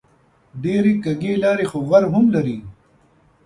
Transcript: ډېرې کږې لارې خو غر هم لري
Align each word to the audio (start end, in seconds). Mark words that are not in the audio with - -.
ډېرې 0.63 0.93
کږې 1.03 1.33
لارې 1.43 1.65
خو 1.71 1.79
غر 1.89 2.03
هم 2.13 2.25
لري 2.35 2.57